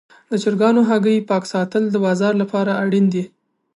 د 0.29 0.31
چرګانو 0.43 0.81
هګۍ 0.89 1.17
پاک 1.29 1.43
ساتل 1.53 1.83
د 1.89 1.95
بازار 2.05 2.33
لپاره 2.41 2.71
اړین 2.83 3.05
دي. 3.13 3.23